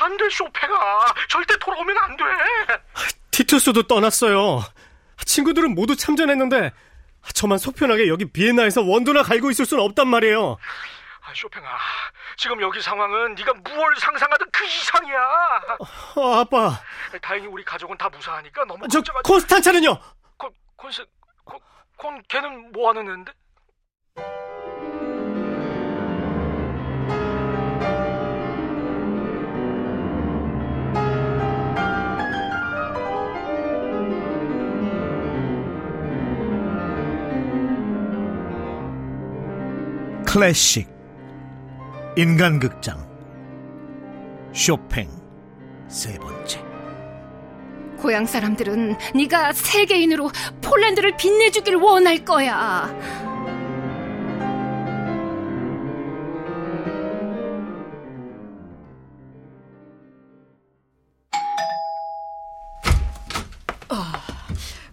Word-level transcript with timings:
안 0.00 0.16
돼, 0.16 0.28
쇼팽아. 0.30 1.04
절대 1.28 1.56
돌아오면 1.58 1.96
안 1.98 2.16
돼. 2.16 2.24
티투스도 3.30 3.84
떠났어요. 3.84 4.62
친구들은 5.24 5.74
모두 5.74 5.96
참전했는데 5.96 6.72
저만 7.34 7.58
속편하게 7.58 8.08
여기 8.08 8.24
비엔나에서 8.30 8.82
원두나 8.82 9.22
갈고 9.22 9.50
있을 9.50 9.64
수는 9.66 9.82
없단 9.84 10.08
말이에요. 10.08 10.58
아, 11.24 11.32
쇼팽아, 11.34 11.68
지금 12.36 12.60
여기 12.60 12.80
상황은 12.82 13.36
네가 13.36 13.52
무얼 13.54 13.94
상상하든 13.96 14.46
그 14.52 14.64
이상이야. 14.64 15.18
어, 16.16 16.34
아빠. 16.40 16.80
다행히 17.22 17.46
우리 17.46 17.64
가족은 17.64 17.96
다 17.96 18.08
무사하니까 18.08 18.64
너무 18.64 18.88
저 18.88 18.98
걱정하지. 18.98 19.22
콘스탄차는요? 19.28 19.98
콘, 20.36 20.50
콘스, 20.76 21.06
콘, 21.44 21.58
콘, 21.96 22.22
걔는 22.28 22.72
뭐 22.72 22.88
하는 22.88 23.08
애인데? 23.08 23.32
클래식 40.32 40.88
인간극장 42.16 43.06
쇼팽 44.54 45.06
세 45.88 46.18
번째 46.18 46.58
고향 47.98 48.24
사람들은 48.24 48.96
네가 49.14 49.52
세계인으로 49.52 50.30
폴란드를 50.62 51.18
빛내주길 51.18 51.76
원할 51.76 52.24
거야. 52.24 52.90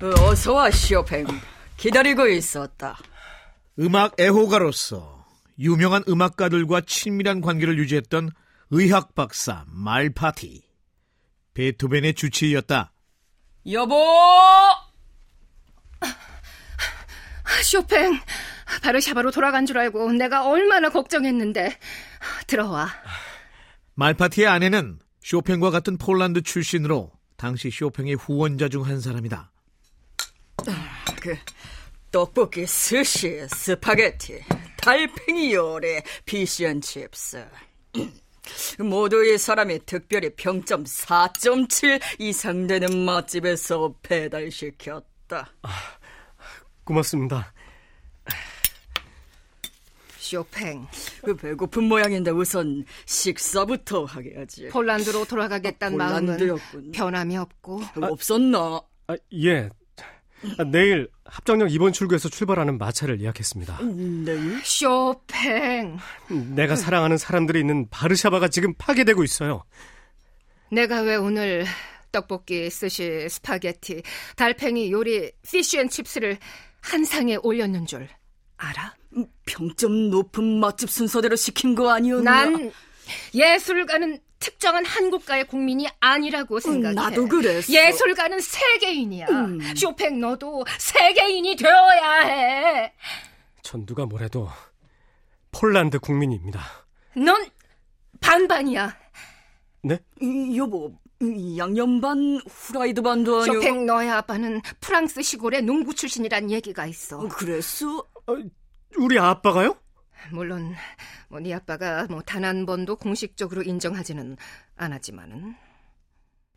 어서 0.02 0.54
와, 0.54 0.70
쇼팽. 0.70 1.26
기다리고 1.78 2.28
있었다. 2.28 2.98
음악 3.80 4.20
애호가로서 4.20 5.19
유명한 5.60 6.04
음악가들과 6.08 6.82
친밀한 6.82 7.42
관계를 7.42 7.78
유지했던 7.80 8.32
의학 8.72 9.14
박사 9.16 9.66
말파티 9.68 10.64
베토벤의 11.54 12.14
주치의였다. 12.14 12.94
여보! 13.72 13.96
쇼팽, 17.64 18.18
바르샤바로 18.84 19.32
돌아간 19.32 19.66
줄 19.66 19.78
알고 19.78 20.14
내가 20.14 20.48
얼마나 20.48 20.90
걱정했는데. 20.90 21.78
들어와. 22.48 22.88
말파티의 23.96 24.48
아내는 24.48 25.00
쇼팽과 25.22 25.72
같은 25.72 25.98
폴란드 25.98 26.42
출신으로 26.42 27.12
당시 27.36 27.70
쇼팽의 27.70 28.16
후원자 28.16 28.70
중 28.70 28.84
한 28.84 29.02
사람이다. 29.02 29.52
그, 31.22 31.36
떡볶이, 32.12 32.66
스시, 32.66 33.46
스파게티, 33.50 34.42
달팽이 34.90 35.54
요리, 35.54 36.02
피시앤 36.26 36.82
칩스. 36.82 37.46
모두 38.80 39.24
이 39.24 39.38
사람이 39.38 39.86
특별히 39.86 40.32
평점 40.36 40.84
4.7 40.84 42.02
이상 42.18 42.66
되는 42.66 43.06
맛집에서 43.06 43.94
배달시켰다. 44.02 45.54
고맙습니다. 46.84 47.54
쇼팽, 50.18 50.88
그 51.22 51.36
배고픈 51.36 51.84
모양인데 51.84 52.32
우선 52.32 52.84
식사부터 53.06 54.06
하게 54.06 54.38
하지. 54.38 54.70
폴란드로 54.70 55.26
돌아가겠다는 55.26 56.02
아, 56.02 56.10
마음은. 56.10 56.92
변함이 56.94 57.38
없고. 57.38 57.82
없었나? 58.02 58.82
아, 59.06 59.16
예. 59.34 59.70
아, 60.58 60.64
내일 60.64 61.10
합정역 61.26 61.70
2번 61.70 61.94
출구에서 61.94 62.30
출발하는 62.30 62.78
마차를 62.78 63.22
예약했습니다. 63.22 63.80
네. 63.84 64.60
쇼팽, 64.64 65.98
내가 66.56 66.76
사랑하는 66.76 67.18
사람들이 67.18 67.60
있는 67.60 67.90
바르샤바가 67.90 68.48
지금 68.48 68.74
파괴되고 68.76 69.24
있어요. 69.24 69.64
내가 70.72 71.02
왜 71.02 71.16
오늘 71.16 71.66
떡볶이, 72.12 72.70
스시, 72.70 73.28
스파게티, 73.30 74.04
달팽이 74.36 74.92
요리, 74.92 75.32
피쉬앤칩스를 75.44 76.38
한 76.82 77.06
상에 77.06 77.38
올렸는 77.42 77.86
줄 77.86 78.08
알아? 78.58 78.96
평점 79.46 80.10
높은 80.10 80.60
맛집 80.60 80.90
순서대로 80.90 81.36
시킨 81.36 81.76
거 81.76 81.92
아니었나? 81.92 82.46
난 82.46 82.72
예술가는 83.34 84.20
특정한 84.40 84.86
한 84.86 85.10
국가의 85.12 85.46
국민이 85.48 85.88
아니라고 86.00 86.60
생각해. 86.60 86.94
나도 86.96 87.28
그랬어. 87.28 87.72
예술가는 87.72 88.40
세계인이야. 88.40 89.28
음. 89.30 89.60
쇼팽 89.76 90.20
너도 90.20 90.64
세계인이 90.78 91.56
되어야 91.58 92.20
해. 92.22 92.94
전 93.62 93.86
누가 93.86 94.06
뭐래도 94.06 94.50
폴란드 95.52 96.00
국민입니다. 96.00 96.62
넌 97.18 97.46
반반이야. 98.22 98.96
네? 99.82 100.00
이, 100.22 100.58
여보, 100.58 100.94
이 101.22 101.58
양념 101.58 102.00
반, 102.02 102.40
후라이드 102.48 103.02
반도 103.02 103.42
아니고. 103.42 103.56
쇼팽 103.56 103.86
너의 103.86 104.10
아빠는 104.10 104.62
프랑스 104.80 105.22
시골의 105.22 105.64
농부 105.64 105.94
출신이란 105.94 106.50
얘기가 106.52 106.86
있어. 106.86 107.20
그랬어? 107.28 108.06
우리 108.98 109.20
아빠가요? 109.20 109.76
물론 110.32 110.76
뭐 111.30 111.40
네 111.40 111.54
아빠가 111.54 112.06
뭐 112.10 112.22
단 112.22 112.44
한 112.44 112.66
번도 112.66 112.96
공식적으로 112.98 113.64
인정하지는 113.64 114.38
않았지만은 114.78 115.56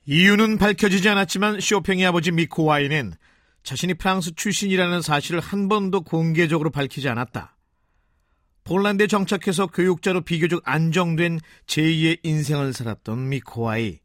이유는 0.04 0.58
밝혀지지 0.58 1.08
않았지만 1.08 1.60
쇼팽의 1.60 2.06
아버지 2.06 2.32
미코와이는 2.32 3.14
자신이 3.62 3.94
프랑스 3.94 4.34
출신이라는 4.34 5.02
사실을 5.02 5.38
한 5.40 5.68
번도 5.68 6.00
공개적으로 6.02 6.70
밝히지 6.70 7.08
않았다. 7.08 7.56
폴란드에 8.64 9.06
정착해서 9.06 9.68
교육자로 9.68 10.22
비교적 10.22 10.62
안정된 10.64 11.38
제2의 11.66 12.18
인생을 12.24 12.72
살았던 12.72 13.28
미코와이. 13.28 14.00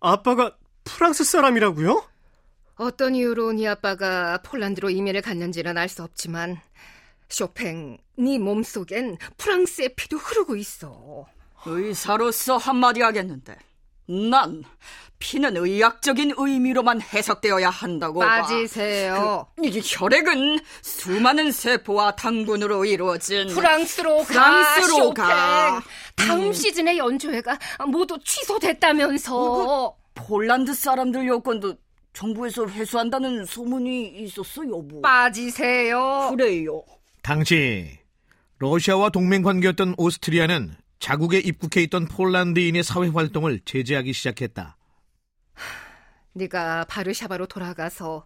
아빠가 0.00 0.56
프랑스 0.84 1.22
사람이라고요? 1.24 2.04
어떤 2.76 3.14
이유로 3.14 3.52
네 3.52 3.66
아빠가 3.68 4.38
폴란드로 4.42 4.90
이민을 4.90 5.22
갔는지는 5.22 5.76
알 5.78 5.88
수 5.88 6.02
없지만 6.02 6.56
쇼팽 7.28 7.98
네 8.16 8.38
몸속엔 8.38 9.18
프랑스의 9.36 9.94
피도 9.94 10.16
흐르고 10.16 10.56
있어. 10.56 11.26
의사로서 11.66 12.56
한마디 12.56 13.00
하겠는데. 13.02 13.56
난 14.30 14.64
피는 15.18 15.56
의학적인 15.58 16.32
의미로만 16.38 17.02
해석되어야 17.02 17.68
한다고 17.68 18.20
봐. 18.20 18.40
빠지세요. 18.42 19.46
이 19.62 19.80
혈액은 19.84 20.60
수많은 20.80 21.52
세포와 21.52 22.16
당분으로 22.16 22.86
이루어진 22.86 23.48
프랑스로 23.48 24.18
가, 24.18 24.24
프랑스로 24.24 24.86
쇼팽. 25.08 25.24
가. 25.26 25.82
다음 26.16 26.52
시즌의 26.52 26.96
연주회가 26.98 27.58
모두 27.86 28.18
취소됐다면서. 28.24 29.94
폴란드 30.14 30.72
사람들 30.74 31.28
여권도 31.28 31.74
정부에서 32.12 32.66
회수한다는 32.66 33.44
소문이 33.44 34.22
있었어, 34.22 34.64
여보. 34.66 35.00
빠지세요. 35.02 36.28
그래요. 36.34 36.82
당시 37.28 37.98
러시아와 38.58 39.10
동맹 39.10 39.42
관계였던 39.42 39.96
오스트리아는 39.98 40.74
자국에 40.98 41.36
입국해 41.36 41.82
있던 41.82 42.06
폴란드인의 42.08 42.82
사회 42.82 43.08
활동을 43.08 43.60
제재하기 43.66 44.14
시작했다. 44.14 44.78
네가 46.32 46.86
바르샤바로 46.88 47.44
돌아가서 47.44 48.24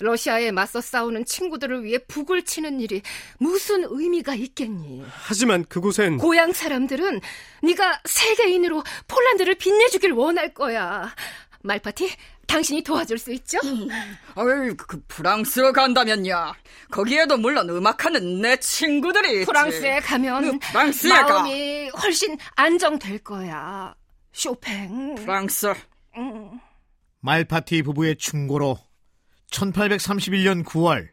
러시아에 0.00 0.50
맞서 0.50 0.80
싸우는 0.80 1.24
친구들을 1.24 1.84
위해 1.84 1.98
북을 1.98 2.44
치는 2.44 2.80
일이 2.80 3.02
무슨 3.38 3.84
의미가 3.88 4.34
있겠니? 4.34 5.04
하지만 5.08 5.64
그곳엔 5.64 6.18
고향 6.18 6.52
사람들은 6.52 7.20
네가 7.62 8.00
세계인으로 8.04 8.82
폴란드를 9.06 9.54
빛내주길 9.54 10.10
원할 10.10 10.52
거야. 10.52 11.14
말파티, 11.62 12.10
당신이 12.46 12.82
도와줄 12.82 13.18
수 13.18 13.32
있죠? 13.32 13.58
어이, 14.34 14.74
그 14.76 15.02
프랑스로 15.08 15.72
간다면야. 15.72 16.52
거기에도 16.90 17.36
물론 17.36 17.68
음악하는 17.70 18.40
내 18.42 18.56
친구들이 18.58 19.40
있지. 19.40 19.46
프랑스에 19.46 20.00
가면 20.00 20.58
그 20.58 20.70
프랑스에 20.70 21.10
가. 21.10 21.28
마음이 21.28 21.88
훨씬 22.02 22.36
안정될 22.56 23.18
거야. 23.20 23.94
쇼팽. 24.32 25.14
프랑스. 25.14 25.72
음. 26.16 26.60
말파티 27.20 27.82
부부의 27.82 28.16
충고로 28.16 28.76
1831년 29.50 30.64
9월 30.64 31.08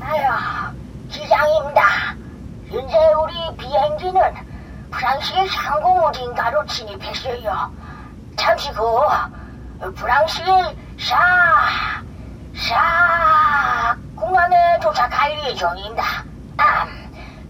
아휴, 0.00 0.74
기장입니다. 1.08 2.16
현재 2.68 2.96
우리 3.22 3.56
비행기는 3.56 4.57
프랑스의 4.90 5.48
상공 5.48 6.04
어딘가로 6.04 6.64
진입했어요. 6.66 7.72
잠시 8.36 8.70
후 8.70 9.00
프랑스의 9.94 10.76
샤, 10.98 11.16
샤 12.54 13.96
공항에 14.16 14.56
도착할 14.82 15.32
예정입니다. 15.44 16.24
아, 16.56 16.86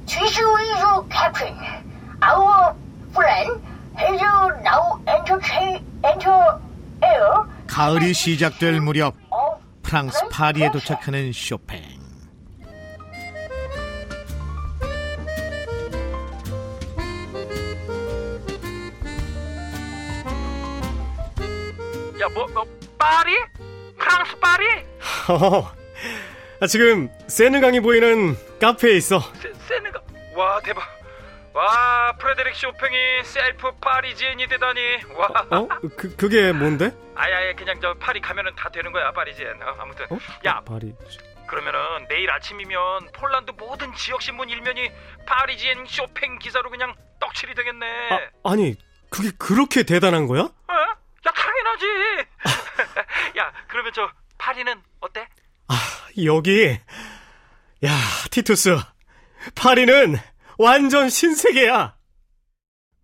취수 0.06 0.40
이주 0.40 1.08
캡틴 1.08 1.54
our 2.22 2.74
friend 3.10 3.60
has 3.98 4.20
now 4.62 4.98
entered, 5.08 5.84
enter 6.04 6.58
air 7.02 7.46
가을이 7.66 8.12
시작될 8.12 8.80
무렵 8.80 9.14
of 9.30 9.62
프랑스 9.82 10.28
파리에 10.28 10.70
도착하는 10.70 11.32
쇼팽. 11.32 11.97
어, 25.28 25.72
아, 26.60 26.66
지금 26.66 27.10
세느강이 27.26 27.80
보이는 27.80 28.34
카페에 28.60 28.92
있어. 28.96 29.20
세, 29.34 29.52
세네가. 29.68 30.00
와, 30.34 30.60
대박. 30.60 30.82
와, 31.52 32.12
프레데릭 32.18 32.54
쇼팽이 32.54 32.96
셀프 33.24 33.70
파리지엔이 33.80 34.46
되다니. 34.46 34.80
와. 35.14 35.58
어? 35.58 35.68
그, 35.96 36.16
그게 36.16 36.52
뭔데? 36.52 36.92
아야야, 37.14 37.54
그냥 37.54 37.78
저 37.80 37.94
파리 37.94 38.20
가면은 38.20 38.54
다 38.54 38.68
되는 38.70 38.90
거야, 38.92 39.12
파리지엔. 39.12 39.62
어, 39.62 39.76
아무튼. 39.78 40.06
어? 40.10 40.18
야, 40.46 40.60
파리. 40.64 40.94
그러면은 41.46 41.78
내일 42.08 42.30
아침이면 42.30 43.10
폴란드 43.12 43.52
모든 43.58 43.94
지역 43.94 44.22
신문 44.22 44.48
일면이 44.48 44.90
파리지엔 45.26 45.86
쇼팽 45.86 46.38
기사로 46.38 46.70
그냥 46.70 46.94
떡칠이 47.20 47.54
되겠네. 47.54 47.86
아, 48.44 48.50
아니, 48.52 48.76
그게 49.10 49.30
그렇게 49.38 49.82
대단한 49.82 50.26
거야? 50.26 50.42
어? 50.42 50.72
야, 50.72 51.32
당연하지. 51.34 51.86
야, 53.38 53.52
그러면 53.66 53.92
저 53.94 54.10
파리는 54.38 54.82
어때? 55.00 55.28
여기. 56.24 56.78
야, 57.84 57.96
티투스. 58.30 58.76
파리는 59.54 60.16
완전 60.58 61.08
신세계야. 61.08 61.96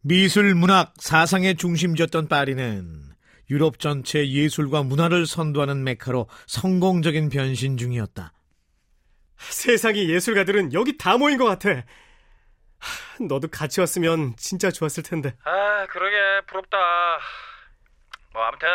미술, 0.01 0.55
문학, 0.55 0.95
사상의 0.99 1.57
중심지였던 1.57 2.29
파리는 2.29 3.03
유럽 3.51 3.79
전체 3.79 4.27
예술과 4.29 4.83
문화를 4.83 5.27
선도하는 5.27 5.85
메카로 5.85 6.29
성공적인 6.47 7.29
변신 7.29 7.77
중이었다. 7.77 8.33
세상의 9.37 10.09
예술가들은 10.11 10.73
여기 10.73 10.97
다 10.97 11.17
모인 11.17 11.37
것 11.39 11.45
같아. 11.45 11.71
하, 12.79 13.25
너도 13.25 13.49
같이 13.49 13.81
왔으면 13.81 14.35
진짜 14.37 14.71
좋았을 14.71 15.03
텐데. 15.03 15.35
아, 15.45 15.87
그러게 15.87 16.45
부럽다. 16.47 16.77
뭐 18.33 18.43
아무튼 18.43 18.69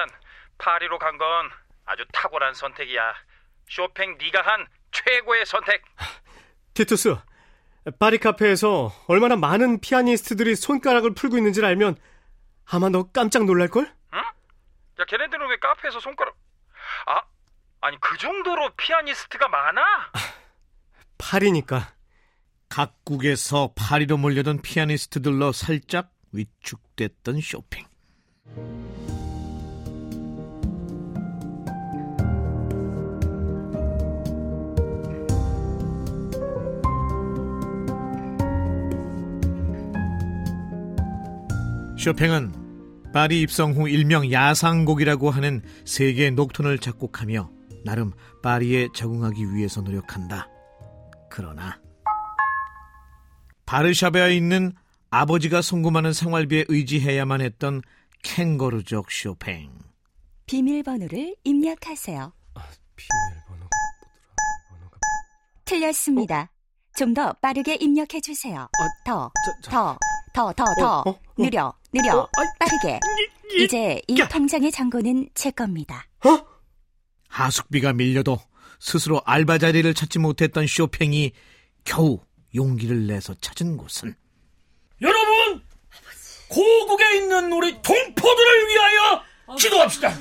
파리로 0.58 0.98
간 1.00 1.18
건 1.18 1.50
아주 1.90 2.06
탁월한 2.14 2.54
선택이야. 2.54 3.16
쇼팽 3.68 4.16
네가 4.20 4.42
한 4.42 4.68
최고의 4.92 5.46
선택. 5.48 5.84
티투스, 6.76 7.16
파리 7.98 8.20
카페에서 8.20 8.94
얼마나 9.08 9.36
많은 9.36 9.82
피아니스트들이 9.82 10.56
손가락을 10.56 11.16
풀고 11.16 11.38
있는지를 11.38 11.68
알면 11.68 11.98
아마 12.66 12.90
너 12.90 13.12
깜짝 13.12 13.46
놀랄걸? 13.46 13.92
야, 14.14 15.06
걔네들은 15.08 15.50
왜 15.50 15.58
카페에서 15.58 16.00
손가락? 16.00 16.36
아, 17.08 17.22
아니 17.82 18.00
그 18.00 18.18
정도로 18.18 18.70
피아니스트가 18.78 19.48
많아? 19.48 19.82
파리니까. 21.18 21.96
각국에서 22.70 23.74
파리로 23.76 24.18
몰려든 24.18 24.62
피아니스트들로 24.62 25.54
살짝 25.54 26.12
위축됐던 26.34 27.42
쇼팽. 27.42 27.88
쇼팽은 42.00 43.12
파리 43.14 43.42
입성 43.42 43.74
후 43.74 43.90
일명 43.90 44.32
야상곡이라고 44.32 45.32
하는 45.32 45.62
세계 45.84 46.30
녹톤을 46.30 46.80
작곡하며 46.80 47.52
나름 47.84 48.14
파리에 48.42 48.88
적응하기 48.96 49.54
위해서 49.54 49.82
노력한다. 49.82 50.48
그러나 51.30 51.82
바르샤베에 53.66 54.34
있는 54.34 54.72
아버지가 55.10 55.62
송금하는 55.62 56.14
생활비에 56.14 56.64
의지해야만 56.70 57.42
했던 57.42 57.82
캥거루족 58.24 59.12
쇼팽. 59.12 59.70
비밀번호를 60.46 61.36
입력하세요. 61.44 62.32
비밀번호가 62.96 63.70
틀렸습니다. 65.66 66.50
좀더 66.96 67.34
빠르게 67.42 67.76
입력해 67.76 68.22
주세요. 68.22 68.70
더, 69.06 69.32
자, 69.46 69.52
자. 69.64 69.72
더, 69.72 69.98
더, 70.34 70.54
더, 70.54 70.64
더. 70.80 71.00
어, 71.00 71.04
어, 71.06 71.10
어. 71.10 71.20
느려, 71.38 71.74
느려, 71.92 72.18
어, 72.20 72.30
빠르게. 72.60 73.00
이제 73.58 74.02
이 74.08 74.16
통장의 74.30 74.72
잔고는 74.72 75.30
제 75.34 75.52
겁니다. 75.52 76.06
하숙비가 77.30 77.94
밀려도 77.94 78.40
스스로 78.80 79.22
알바 79.26 79.58
자리를 79.58 79.94
찾지 79.94 80.20
못했던 80.20 80.68
쇼팽이 80.68 81.32
겨우 81.84 82.20
용기를 82.56 83.08
내서 83.08 83.34
찾은 83.36 83.78
곳은 83.78 84.16
여러분, 85.02 85.64
고국에 86.50 87.18
있는 87.18 87.52
우리 87.54 87.82
동포들을 87.82 88.68
위하여 88.68 89.24
기도합시다. 89.58 90.14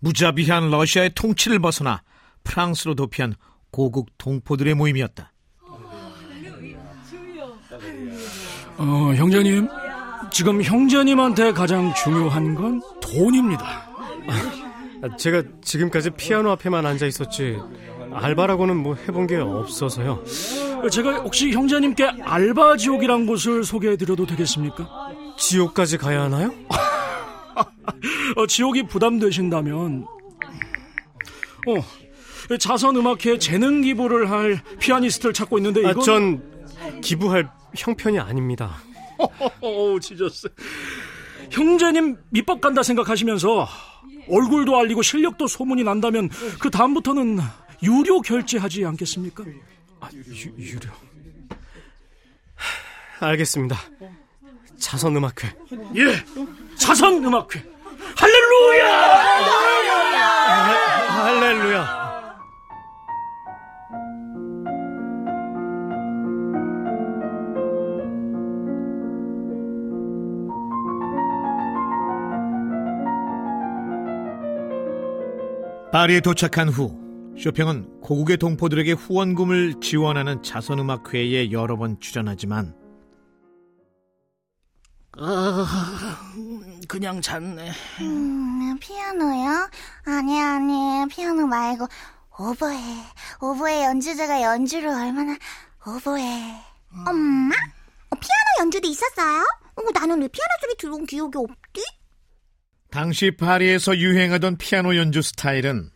무자비한 0.00 0.70
러시아의 0.70 1.10
통치를 1.14 1.58
벗어나 1.58 2.02
프랑스로 2.44 2.94
도피한 2.94 3.34
고국 3.76 4.08
동포들의 4.16 4.72
모임이었다. 4.72 5.34
어, 8.78 9.12
형제님, 9.14 9.68
지금 10.32 10.62
형제님한테 10.62 11.52
가장 11.52 11.92
중요한 11.92 12.54
건 12.54 12.80
돈입니다. 13.02 13.66
아, 15.02 15.16
제가 15.20 15.42
지금까지 15.60 16.08
피아노 16.08 16.52
앞에만 16.52 16.86
앉아 16.86 17.04
있었지 17.04 17.58
알바라고는 18.14 18.78
뭐 18.78 18.94
해본 18.94 19.26
게 19.26 19.36
없어서요. 19.36 20.24
제가 20.90 21.18
혹시 21.18 21.52
형제님께 21.52 22.06
알바 22.22 22.78
지옥이란 22.78 23.26
곳을 23.26 23.62
소개해드려도 23.62 24.24
되겠습니까? 24.24 24.88
지옥까지 25.36 25.98
가야 25.98 26.22
하나요? 26.22 26.50
어, 28.36 28.46
지옥이 28.46 28.84
부담되신다면, 28.84 30.06
어, 31.66 32.05
자선음악회 32.58 33.38
재능 33.38 33.80
기부를 33.82 34.30
할 34.30 34.62
피아니스트를 34.78 35.32
찾고 35.32 35.58
있는데 35.58 35.84
아, 35.86 35.90
이건 35.90 36.02
전 36.04 37.00
기부할 37.02 37.50
형편이 37.76 38.18
아닙니다. 38.18 38.76
어, 39.18 39.98
지저스. 40.00 40.48
형제님 41.50 42.16
밑밥 42.30 42.60
간다 42.60 42.82
생각하시면서 42.82 43.68
얼굴도 44.28 44.76
알리고 44.78 45.02
실력도 45.02 45.46
소문이 45.46 45.84
난다면 45.84 46.28
그 46.60 46.70
다음부터는 46.70 47.38
유료 47.82 48.20
결제하지 48.20 48.84
않겠습니까? 48.84 49.44
아, 50.00 50.08
유. 50.14 50.78
하, 53.18 53.26
알겠습니다. 53.28 53.76
자선음악회. 54.78 55.54
예, 55.96 56.24
자선음악회. 56.76 57.64
할렐루야! 58.16 59.16
할렐루야. 61.24 62.05
파리에 75.96 76.20
도착한 76.20 76.68
후 76.68 76.94
쇼팽은 77.38 78.02
고국의 78.02 78.36
동포들에게 78.36 78.92
후원금을 78.92 79.80
지원하는 79.80 80.42
자선음악회에 80.42 81.52
여러 81.52 81.78
번 81.78 81.98
출연하지만 82.00 82.74
그냥 86.86 87.22
잤네. 87.22 87.70
음, 88.02 88.76
피아노요? 88.78 89.70
아니, 90.04 90.38
아니, 90.38 91.08
피아노 91.08 91.46
말고, 91.46 91.88
오보에. 92.40 92.76
오보에 93.40 93.84
연주자가 93.84 94.42
연주를 94.42 94.90
얼마나, 94.90 95.34
오보에. 95.86 96.22
엄마? 97.06 97.54
어, 98.10 98.16
피아노 98.16 98.60
연주도 98.60 98.86
있었어요? 98.86 99.40
어, 99.76 99.82
나는 99.94 100.20
왜 100.20 100.28
피아노 100.28 100.50
소리 100.60 100.76
들어온 100.76 101.06
기억이 101.06 101.38
없지? 101.38 101.65
당시 102.96 103.30
파리에서 103.30 103.98
유행하던 103.98 104.56
피아노 104.56 104.96
연주 104.96 105.20
스타일은 105.20 105.90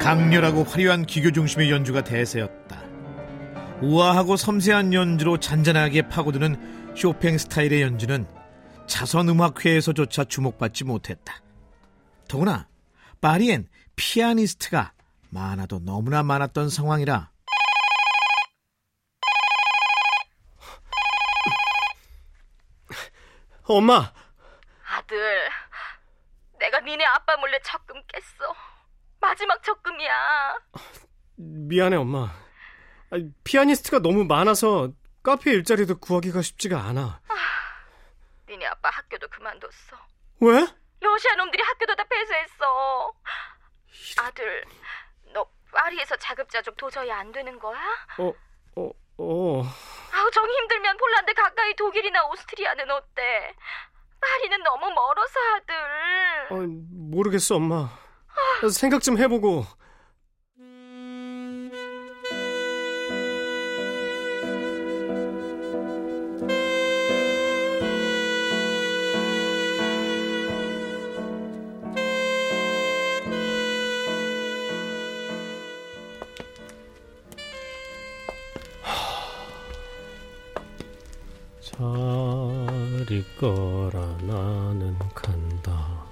강렬하고 0.00 0.64
화려한 0.64 1.04
기교 1.04 1.30
중심의 1.30 1.70
연주가 1.70 2.02
대세였다. 2.02 2.82
우아하고 3.82 4.38
섬세한 4.38 4.94
연주로 4.94 5.38
잔잔하게 5.38 6.08
파고드는 6.08 6.94
쇼팽 6.96 7.36
스타일의 7.36 7.82
연주는 7.82 8.26
자선음악회에서조차 8.86 10.24
주목받지 10.24 10.84
못했다. 10.84 11.42
더구나 12.28 12.66
파리엔 13.20 13.68
피아니스트가 13.96 14.94
많아도 15.28 15.80
너무나 15.80 16.22
많았던 16.22 16.70
상황이라 16.70 17.33
엄마, 23.66 24.12
아들, 24.86 25.48
내가 26.58 26.80
니네 26.80 27.04
아빠 27.04 27.36
몰래 27.36 27.58
적금 27.60 28.02
깼어. 28.06 28.54
마지막 29.20 29.62
적금이야. 29.62 30.58
미안해 31.36 31.96
엄마. 31.96 32.30
아니, 33.10 33.30
피아니스트가 33.44 34.00
너무 34.00 34.24
많아서 34.24 34.90
카페 35.22 35.50
일자리도 35.52 35.98
구하기가 35.98 36.42
쉽지가 36.42 36.78
않아. 36.78 37.20
니네 38.48 38.66
아빠 38.66 38.90
학교도 38.90 39.28
그만뒀어. 39.28 39.70
왜? 40.40 40.66
러시아 41.00 41.34
놈들이 41.36 41.62
학교도 41.62 41.94
다 41.96 42.04
폐쇄했어. 42.04 43.12
아들, 44.18 44.64
너 45.32 45.46
파리에서 45.72 46.16
자급자족 46.16 46.76
도저히 46.76 47.10
안 47.10 47.32
되는 47.32 47.58
거야? 47.58 47.80
어, 48.18 48.32
어, 48.76 48.90
어. 49.18 49.62
아우 50.14 50.30
정 50.30 50.48
힘들면 50.48 50.96
폴란드 50.96 51.34
가까이 51.34 51.74
독일이나 51.74 52.24
오스트리아는 52.28 52.90
어때? 52.90 53.54
파리는 54.20 54.62
너무 54.62 54.90
멀어서 54.90 55.40
아들. 55.56 55.74
어, 56.50 56.66
모르겠어 57.10 57.56
엄마. 57.56 57.90
생각 58.72 59.02
좀 59.02 59.18
해보고. 59.18 59.64
잘 83.44 83.54
있거라 83.54 84.00
나는 84.22 84.98
간다. 85.14 86.06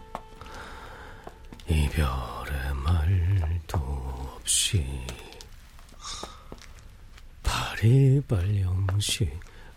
이별의 1.66 2.74
말도 2.84 3.78
없이 3.78 4.84
파리발 7.42 8.60
영시 8.60 9.30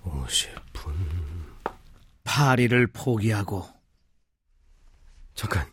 50분. 0.04 0.94
파리를 2.26 2.88
포기하고. 2.88 3.66
잠깐. 5.34 5.66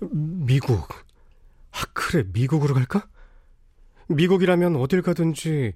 미국. 0.00 0.88
아 1.70 1.84
그래 1.94 2.24
미국으로 2.34 2.74
갈까? 2.74 3.08
미국이라면 4.08 4.76
어딜 4.76 5.00
가든지. 5.00 5.72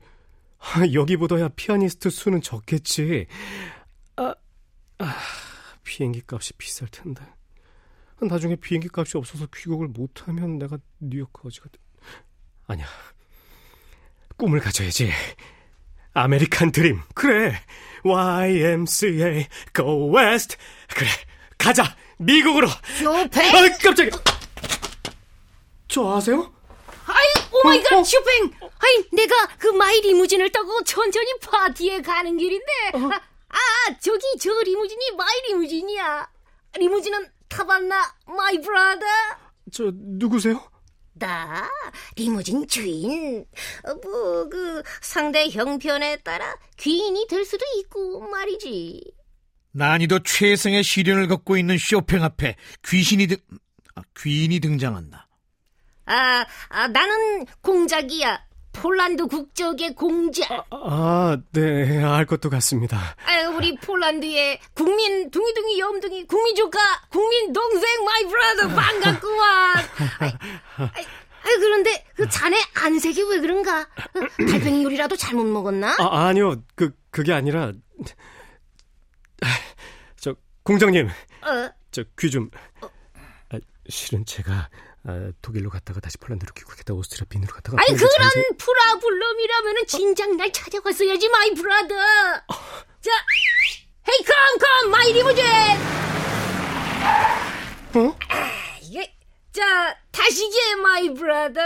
아, 0.59 0.93
여기보다야 0.93 1.49
피아니스트 1.57 2.11
수는 2.11 2.43
적겠지. 2.43 3.27
아, 3.31 3.78
아 4.99 5.17
비행기 5.85 6.23
값이 6.27 6.55
비쌀 6.55 6.89
텐데. 6.89 7.23
나중에 8.21 8.57
비행기 8.57 8.89
값이 8.93 9.17
없어서 9.17 9.47
귀국을 9.55 9.89
못하면 9.89 10.59
내가 10.59 10.79
뉴욕 10.99 11.33
거지가 11.33 11.69
돼. 11.71 11.79
아니야. 12.67 12.87
꿈을 14.37 14.61
가져야지. 14.61 15.11
아메리칸 16.15 16.73
드림. 16.73 17.01
그래. 17.15 17.55
YMCA 18.03 19.47
Go 19.75 20.17
West. 20.17 20.57
그래. 20.89 21.09
가자. 21.57 21.85
미국으로. 22.19 22.67
쇼팽 22.99 23.55
아 23.55 23.79
깜짝이야. 23.83 24.11
저 25.87 26.17
아세요? 26.17 26.53
아이 27.07 27.27
oh 27.53 27.64
my 27.64 27.75
god 27.75 27.93
어, 27.93 27.99
어. 28.01 28.05
쇼팽 28.05 28.51
아이 28.61 29.05
내가 29.13 29.47
그 29.59 29.69
my 29.69 30.01
리무진을 30.01 30.51
타고 30.51 30.83
천천히 30.85 31.39
파티에 31.41 32.03
가는 32.03 32.37
길인데. 32.37 32.73
아, 32.95 33.21
아 33.49 33.57
저기 34.01 34.23
저 34.41 34.51
리무진이 34.63 35.13
my 35.17 35.41
리무진이야. 35.49 36.31
리무진은 36.79 37.27
타봤나 37.49 38.15
my 38.27 38.61
brother. 38.61 39.07
저 39.73 39.91
누구세요? 39.95 40.63
나 41.15 41.69
리무진 42.17 42.67
주인. 42.69 43.45
뭐 44.03 44.49
그 44.51 44.83
상대 45.01 45.49
형편에 45.49 46.17
따라 46.19 46.57
귀인이 46.77 47.27
될 47.29 47.45
수도 47.45 47.65
있고 47.79 48.21
말이지. 48.29 49.13
난이도 49.73 50.21
최상의 50.23 50.83
시련을 50.83 51.29
겪고 51.29 51.57
있는 51.57 51.77
쇼팽 51.79 52.23
앞에 52.25 52.57
귀신이 52.87 53.27
등 53.27 53.37
아, 53.95 54.03
귀인이 54.19 54.61
등장한다. 54.61 55.29
아, 56.07 56.47
아 56.69 56.89
나는 56.89 57.45
공작이야 57.63 58.48
폴란드 58.73 59.27
국적의 59.27 59.95
공작 59.95 60.67
아, 60.71 61.37
네, 61.53 62.03
알 62.05 62.27
것도 62.27 62.49
같습니다. 62.51 62.97
아, 63.25 63.49
우리 63.49 63.75
폴란드의 63.77 64.61
국민 64.75 65.31
둥이둥이 65.31 65.79
염둥이 65.81 66.27
국민 66.27 66.55
조카 66.55 66.79
국민 67.09 67.53
동생 67.53 68.05
my 68.05 68.25
brother 68.27 68.69
반갑구만. 68.69 69.77
아이, 70.93 71.57
그런데 71.59 72.05
그 72.15 72.29
자네 72.29 72.57
안색이 72.75 73.23
왜 73.31 73.41
그런가? 73.41 73.81
어, 73.81 74.47
달팽이 74.49 74.85
요리라도 74.85 75.17
잘못 75.17 75.45
먹었나? 75.45 75.97
아, 75.99 76.27
아니요, 76.27 76.63
그 76.77 76.93
그게 77.11 77.33
아니라 77.33 77.73
저 80.17 80.35
공작님, 80.63 81.09
어, 81.09 81.71
저기 81.91 82.31
좀. 82.31 82.51
아, 83.51 83.59
실은 83.89 84.25
제가 84.25 84.69
아, 85.11 85.33
독일로 85.41 85.71
갔다가 85.71 86.01
다시 86.01 86.19
폴란드로 86.19 86.53
귀국했다 86.55 86.93
오스트리아 86.93 87.25
빈으로 87.31 87.51
갔다가. 87.55 87.77
폴란드 87.79 87.97
그런 87.97 88.31
장소- 88.31 88.57
problem이라면은 88.59 89.87
진작 89.87 90.37
날 90.37 90.53
찾아갔어야지 90.53 91.29
my 91.31 91.55
brother. 91.55 91.95
자, 93.01 93.11
hey 94.07 94.19
come 94.25 94.58
come 94.58 94.91
my 94.91 95.13
limousine. 95.15 95.45
어? 97.95 98.17
이게 98.83 99.15
자 99.51 99.97
타시게 100.13 100.75
my 100.77 101.15
brother. 101.15 101.61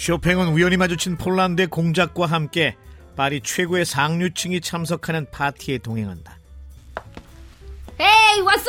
쇼팽은 0.00 0.48
우연히 0.54 0.78
마주친 0.78 1.18
폴란드의 1.18 1.66
공작과 1.66 2.24
함께 2.24 2.74
파리 3.16 3.42
최고의 3.42 3.84
상류층이 3.84 4.62
참석하는 4.62 5.30
파티에 5.30 5.76
동행한다. 5.76 6.38
에이 7.98 8.40
왔어! 8.40 8.64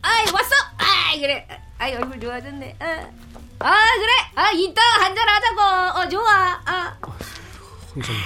아이 0.00 0.24
왔어! 0.32 0.54
아이 0.78 1.20
그래. 1.20 1.44
아이 1.78 1.92
얼굴 1.96 2.20
좋아졌네. 2.20 2.76
어. 2.78 2.84
아 3.58 3.74
그래? 3.96 4.12
아 4.36 4.52
이따 4.52 4.80
한잔 5.00 5.28
하자고. 5.28 5.98
어 5.98 6.08
좋아. 6.08 6.62
아 6.64 6.96
공작님, 7.92 8.22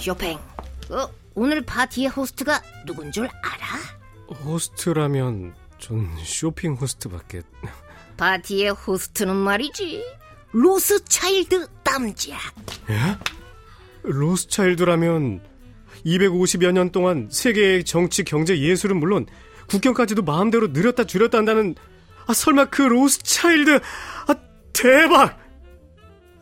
쇼팽 0.00 0.38
어, 0.90 1.10
오늘 1.34 1.62
파티의 1.62 2.10
호스트가 2.10 2.62
누군 2.86 3.10
줄 3.10 3.24
알아? 3.26 4.36
호스트라면 4.44 5.52
전 5.80 6.16
쇼핑 6.24 6.74
호스트밖에. 6.74 7.42
파티의 8.16 8.70
호스트는 8.70 9.34
말이지 9.34 10.17
로스차일드 10.52 11.66
남작 11.84 12.32
예? 12.90 13.18
로스차일드라면 14.02 15.42
250여 16.06 16.72
년 16.72 16.90
동안 16.90 17.28
세계의 17.30 17.84
정치, 17.84 18.24
경제, 18.24 18.58
예술은 18.58 18.98
물론 18.98 19.26
국경까지도 19.68 20.22
마음대로 20.22 20.68
늘렸다 20.68 21.04
줄였다 21.04 21.38
한다는 21.38 21.74
아 22.26 22.32
설마 22.32 22.66
그 22.66 22.82
로스차일드 22.82 23.80
아 24.28 24.34
대박! 24.72 25.38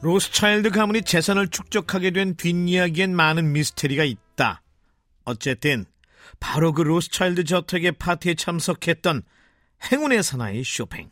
로스차일드 0.03 0.71
가문이 0.71 1.03
재산을 1.03 1.49
축적하게 1.49 2.11
된 2.11 2.37
뒷이야기엔 2.37 3.17
많은 3.17 3.53
미스테리가 3.53 4.05
있다. 4.05 4.63
어쨌든 5.25 5.87
바로 6.39 6.73
그 6.73 6.83
로스차일드 6.83 7.45
저택의 7.45 7.93
파티에 7.93 8.35
참석했던 8.35 9.23
행운의 9.91 10.23
사나이 10.23 10.63
쇼팽. 10.65 11.11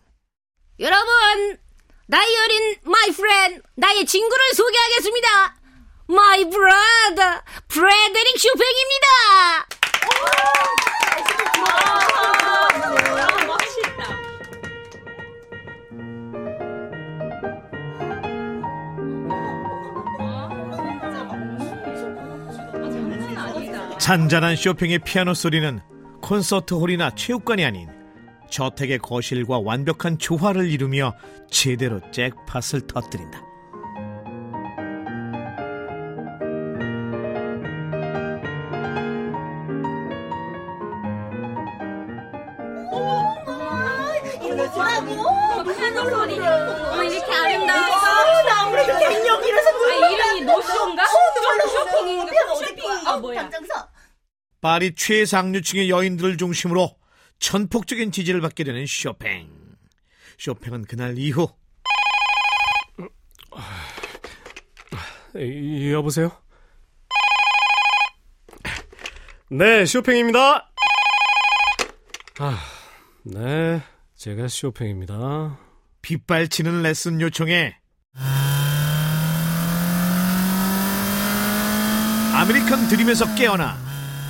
여러분 0.78 1.08
나이 2.06 2.36
어린 2.36 2.76
my 2.82 3.10
friend 3.12 3.62
나의 3.76 4.04
친구를 4.04 4.52
소개하겠습니다. 4.54 5.56
my 6.06 6.50
brother 6.50 7.42
프레데릭 7.68 8.38
쇼팽입니다. 8.38 9.66
잔잔한 23.98 24.56
쇼팽의 24.56 24.98
피아노 24.98 25.32
소리는 25.32 25.80
콘서트 26.20 26.74
홀이나 26.74 27.14
체육관이 27.14 27.64
아닌 27.64 27.88
저택의 28.50 28.98
거실과 28.98 29.58
완벽한 29.58 30.18
조화를 30.18 30.70
이루며 30.70 31.14
제대로 31.50 32.00
잭팟을 32.10 32.86
터뜨린다. 32.86 33.42
아, 50.02 50.10
이름이 50.10 50.40
노쇼인가? 50.42 51.04
쇼핑인가? 51.06 52.32
쇼핑인가 52.56 53.16
뭐야? 53.18 53.50
파리 54.60 54.94
최상류층의 54.94 55.90
여인들을 55.90 56.36
중심으로 56.38 56.96
전폭적인 57.38 58.12
지지를 58.12 58.40
받게 58.40 58.64
되는 58.64 58.84
쇼팽. 58.86 59.48
쇼팽은 60.38 60.84
그날 60.84 61.16
이후 61.18 61.48
이- 65.36 65.92
여보세요? 65.92 66.30
네, 69.50 69.84
쇼팽입니다. 69.84 70.70
아, 72.40 72.58
네, 73.24 73.82
제가 74.16 74.48
쇼팽입니다. 74.48 75.58
빗발치는 76.02 76.82
레슨 76.82 77.20
요청에 77.20 77.76
아메리칸 82.34 82.88
드림에서 82.88 83.34
깨어나 83.36 83.76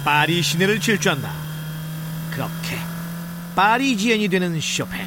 파리 0.04 0.42
시내를 0.42 0.78
질주한다. 0.80 1.32
그렇게 2.32 2.76
파리지엔이 3.54 4.28
되는 4.28 4.60
쇼팽. 4.60 5.06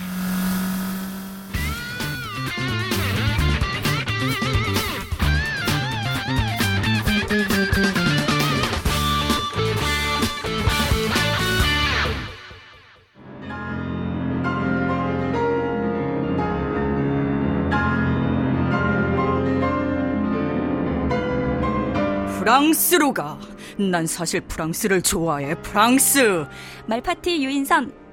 프랑스로 22.39 23.13
가. 23.13 23.37
난 23.77 24.07
사실 24.07 24.39
프랑스를 24.39 25.01
좋아해. 25.01 25.53
프랑스. 25.55 26.45
말파티 26.85 27.43
유인선. 27.43 28.06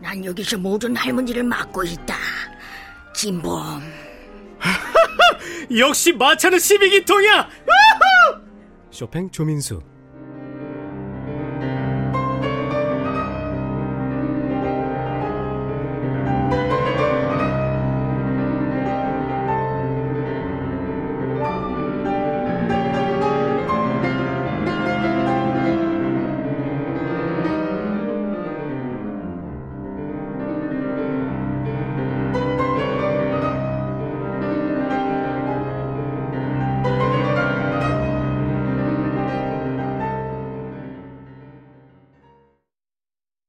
난 0.00 0.24
여기서 0.24 0.58
모든 0.58 0.96
할머니를 0.96 1.42
맡고 1.44 1.84
있다. 1.84 2.16
김범. 3.14 3.82
역시 5.78 6.12
마차는 6.12 6.58
12기통이야! 6.58 7.48
쇼팽 8.90 9.30
조민수. 9.30 9.80